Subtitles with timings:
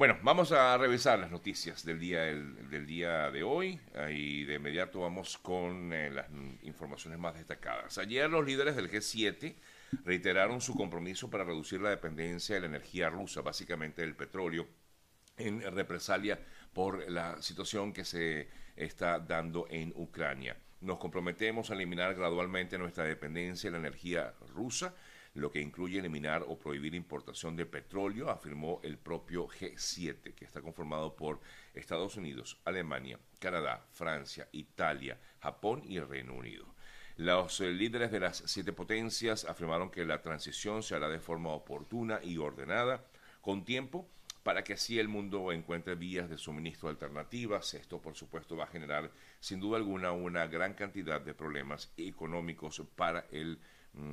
[0.00, 3.78] Bueno, vamos a revisar las noticias del día, del día de hoy
[4.10, 6.26] y de inmediato vamos con eh, las
[6.62, 7.98] informaciones más destacadas.
[7.98, 9.56] Ayer los líderes del G7
[10.02, 14.66] reiteraron su compromiso para reducir la dependencia de la energía rusa, básicamente del petróleo,
[15.36, 16.40] en represalia
[16.72, 20.56] por la situación que se está dando en Ucrania.
[20.80, 24.94] Nos comprometemos a eliminar gradualmente nuestra dependencia de la energía rusa
[25.34, 30.60] lo que incluye eliminar o prohibir importación de petróleo, afirmó el propio G7, que está
[30.60, 31.40] conformado por
[31.74, 36.66] Estados Unidos, Alemania, Canadá, Francia, Italia, Japón y Reino Unido.
[37.16, 41.50] Los eh, líderes de las siete potencias afirmaron que la transición se hará de forma
[41.50, 43.04] oportuna y ordenada,
[43.40, 44.08] con tiempo,
[44.42, 47.74] para que así el mundo encuentre vías de suministro alternativas.
[47.74, 52.82] Esto, por supuesto, va a generar, sin duda alguna, una gran cantidad de problemas económicos
[52.96, 53.60] para el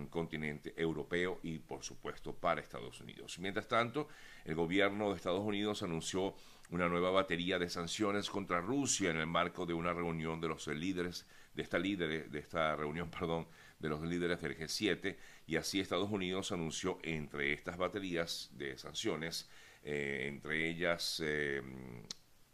[0.09, 3.37] continente europeo y por supuesto para Estados Unidos.
[3.39, 4.07] Mientras tanto,
[4.45, 6.35] el gobierno de Estados Unidos anunció
[6.69, 10.67] una nueva batería de sanciones contra Rusia en el marco de una reunión de los
[10.67, 13.47] líderes de esta líder, de esta reunión, perdón,
[13.79, 19.49] de los líderes del G7 y así Estados Unidos anunció entre estas baterías de sanciones,
[19.83, 21.61] eh, entre ellas eh,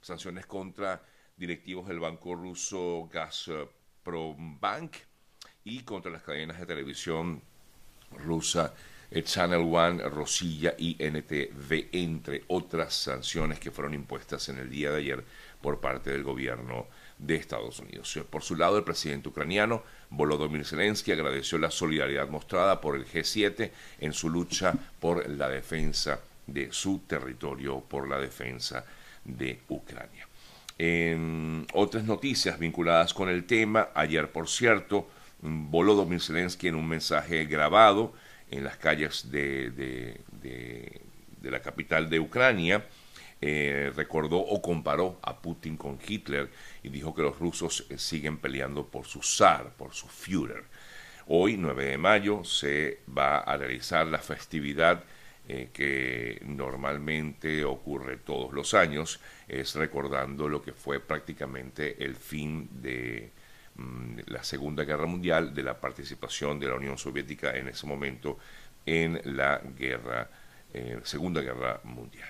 [0.02, 4.96] sanciones contra directivos del banco ruso Gazprombank,
[5.66, 7.42] y contra las cadenas de televisión
[8.12, 8.74] rusa
[9.22, 14.98] Channel One, Rosilla y NTV, entre otras sanciones que fueron impuestas en el día de
[14.98, 15.24] ayer
[15.62, 16.88] por parte del gobierno
[17.20, 18.18] de Estados Unidos.
[18.30, 23.72] Por su lado, el presidente ucraniano Volodymyr Zelensky agradeció la solidaridad mostrada por el G7
[24.00, 28.84] en su lucha por la defensa de su territorio, por la defensa
[29.24, 30.28] de Ucrania.
[30.78, 35.08] En otras noticias vinculadas con el tema, ayer, por cierto,
[35.44, 38.14] Volodymyr Zelensky en un mensaje grabado
[38.50, 40.22] en las calles de,
[41.42, 42.86] la capital de Ucrania,
[43.42, 46.50] eh, recordó o comparó a Putin con Hitler
[46.82, 50.64] y dijo que los rusos eh, siguen peleando por su zar, por su Führer.
[51.28, 55.04] Hoy, 9 de mayo, se va a realizar la festividad
[55.50, 59.20] eh, que normalmente ocurre todos los años,
[59.50, 63.32] es recordando lo que fue prácticamente el fin de
[63.76, 68.38] la Segunda Guerra Mundial, de la participación de la Unión Soviética en ese momento
[68.86, 70.30] en la guerra,
[70.74, 72.30] eh, Segunda Guerra Mundial.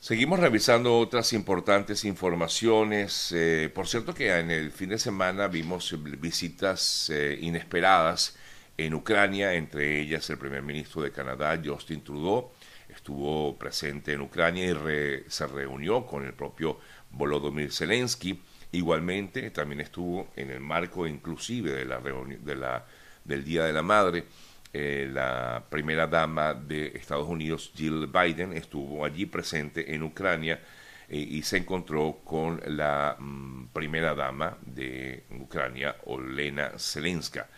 [0.00, 3.32] Seguimos revisando otras importantes informaciones.
[3.32, 8.36] Eh, por cierto que en el fin de semana vimos visitas eh, inesperadas
[8.76, 12.50] en Ucrania, entre ellas el primer ministro de Canadá, Justin Trudeau,
[12.88, 16.78] estuvo presente en Ucrania y se reunió con el propio
[17.10, 18.42] Volodymyr Zelensky
[18.74, 22.84] Igualmente, también estuvo en el marco inclusive de la reunión, de la,
[23.24, 24.24] del Día de la Madre,
[24.72, 30.60] eh, la primera dama de Estados Unidos, Jill Biden, estuvo allí presente en Ucrania
[31.08, 37.48] eh, y se encontró con la mm, primera dama de Ucrania, Olena Zelenska,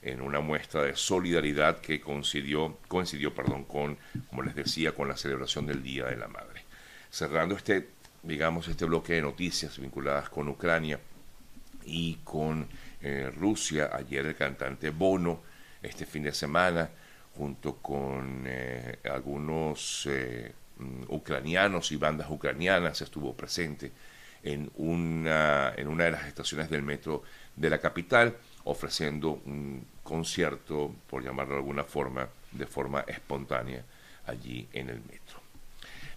[0.00, 3.98] en una muestra de solidaridad que coincidió, coincidió perdón, con,
[4.28, 6.62] como les decía, con la celebración del Día de la Madre.
[7.10, 7.88] Cerrando este
[8.22, 10.98] digamos, este bloque de noticias vinculadas con Ucrania
[11.84, 12.68] y con
[13.00, 13.90] eh, Rusia.
[13.92, 15.40] Ayer el cantante Bono,
[15.82, 16.90] este fin de semana,
[17.36, 23.92] junto con eh, algunos eh, mm, ucranianos y bandas ucranianas, estuvo presente
[24.42, 27.22] en una, en una de las estaciones del metro
[27.56, 33.84] de la capital, ofreciendo un concierto, por llamarlo de alguna forma, de forma espontánea
[34.26, 35.49] allí en el metro.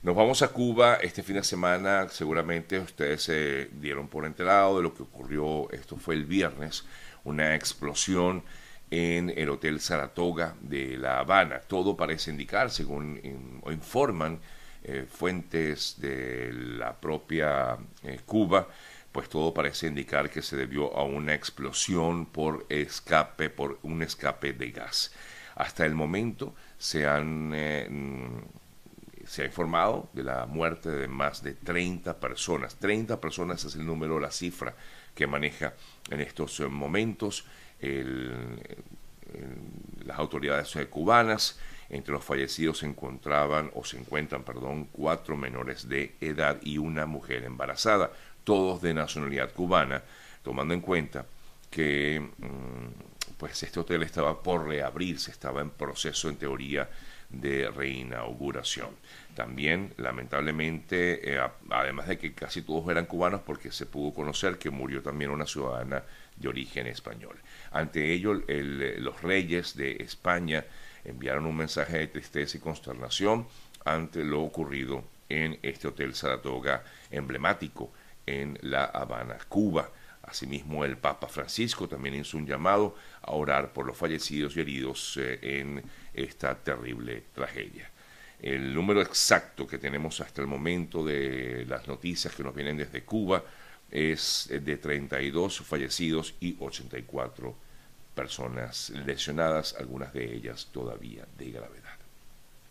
[0.03, 4.83] Nos vamos a Cuba este fin de semana, seguramente ustedes se dieron por enterado de
[4.83, 6.83] lo que ocurrió, esto fue el viernes,
[7.23, 8.43] una explosión
[8.91, 11.61] en el Hotel Saratoga de La Habana.
[11.61, 13.17] Todo parece indicar, según
[13.71, 14.41] informan
[14.83, 18.67] eh, fuentes de la propia eh, Cuba,
[19.09, 24.51] pues todo parece indicar que se debió a una explosión por escape, por un escape
[24.51, 25.13] de gas.
[25.55, 27.87] Hasta el momento se han eh,
[29.25, 32.75] se ha informado de la muerte de más de 30 personas.
[32.75, 34.75] 30 personas es el número, la cifra
[35.15, 35.73] que maneja
[36.09, 37.45] en estos eh, momentos
[40.05, 41.59] las autoridades eh, cubanas.
[41.89, 47.05] Entre los fallecidos se encontraban o se encuentran, perdón, cuatro menores de edad y una
[47.05, 48.11] mujer embarazada,
[48.43, 50.01] todos de nacionalidad cubana,
[50.43, 51.25] tomando en cuenta
[51.69, 56.89] que mm, pues este hotel estaba por reabrirse, estaba en proceso en teoría
[57.29, 58.89] de reinauguración.
[59.35, 64.69] También, lamentablemente, eh, además de que casi todos eran cubanos, porque se pudo conocer que
[64.69, 66.03] murió también una ciudadana
[66.35, 67.37] de origen español.
[67.71, 70.65] Ante ello, los reyes de España
[71.03, 73.47] enviaron un mensaje de tristeza y consternación
[73.85, 77.91] ante lo ocurrido en este Hotel Saratoga emblemático
[78.25, 79.89] en La Habana, Cuba.
[80.23, 85.17] Asimismo, el Papa Francisco también hizo un llamado a orar por los fallecidos y heridos
[85.17, 85.83] eh, en
[86.13, 87.89] esta terrible tragedia.
[88.41, 93.03] El número exacto que tenemos hasta el momento de las noticias que nos vienen desde
[93.03, 93.43] Cuba
[93.89, 97.55] es de 32 fallecidos y 84
[98.15, 101.82] personas lesionadas, algunas de ellas todavía de gravedad.